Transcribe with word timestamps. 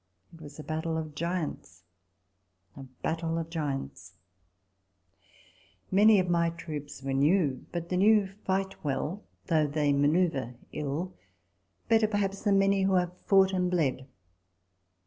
It 0.33 0.41
was 0.41 0.57
a 0.57 0.63
battle 0.63 0.97
of 0.97 1.13
giants! 1.13 1.83
a 2.75 2.81
battle 3.03 3.37
of 3.37 3.51
giants! 3.51 4.13
Many 5.91 6.17
of 6.17 6.27
my 6.27 6.49
troops 6.49 7.03
were 7.03 7.13
new; 7.13 7.67
but 7.71 7.89
the 7.89 7.97
new 7.97 8.25
fight 8.25 8.83
well, 8.83 9.23
though 9.45 9.67
they 9.67 9.93
manoeuvre 9.93 10.55
ill; 10.71 11.13
better 11.87 12.07
perhaps 12.07 12.41
than 12.41 12.57
many 12.57 12.81
who 12.81 12.93
have 12.95 13.15
fought 13.27 13.53
and 13.53 13.69
bled. 13.69 14.07